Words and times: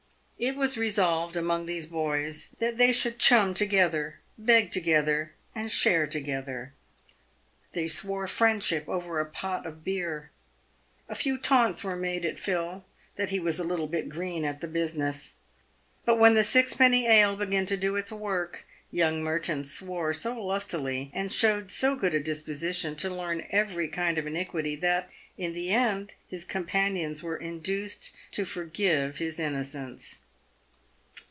It 0.43 0.55
was 0.55 0.75
resolved 0.75 1.35
among 1.37 1.67
these 1.67 1.85
boys 1.85 2.49
that 2.57 2.79
they 2.79 2.91
should" 2.91 3.19
chum*' 3.19 3.53
to 3.53 3.65
gether, 3.67 4.21
beg 4.39 4.71
together, 4.71 5.33
and 5.53 5.71
share 5.71 6.07
together. 6.07 6.73
They 7.73 7.85
swore 7.85 8.25
friendship 8.25 8.89
over 8.89 9.19
a 9.19 9.25
pot 9.27 9.67
of 9.67 9.83
beer. 9.83 10.31
A 11.07 11.13
few 11.13 11.37
taunts 11.37 11.83
were 11.83 11.95
made 11.95 12.25
at 12.25 12.39
Phil 12.39 12.83
that 13.17 13.29
he 13.29 13.39
was 13.39 13.59
a 13.59 13.63
little 13.63 13.85
bit 13.85 14.09
green 14.09 14.43
at 14.43 14.61
the 14.61 14.67
business. 14.67 15.35
But 16.05 16.17
when 16.17 16.33
the 16.33 16.43
sixpenny 16.43 17.05
ale 17.05 17.35
began 17.35 17.67
to 17.67 17.77
do 17.77 17.95
its 17.95 18.11
work, 18.11 18.65
young 18.89 19.21
Merton 19.23 19.63
swore 19.63 20.11
so 20.11 20.43
lustily, 20.43 21.11
and 21.13 21.31
showed 21.31 21.69
so 21.69 21.95
good 21.95 22.15
a 22.15 22.19
disposition 22.19 22.95
to 22.95 23.13
learn 23.13 23.45
every 23.51 23.87
kind 23.87 24.17
of 24.17 24.25
iniquity, 24.25 24.75
that, 24.77 25.07
in 25.37 25.53
the 25.53 25.69
end, 25.69 26.15
his 26.27 26.43
com 26.45 26.65
panions 26.65 27.21
were 27.21 27.37
induced 27.37 28.15
to 28.31 28.43
forgive 28.43 29.19
his 29.19 29.39
innocence. 29.39 30.17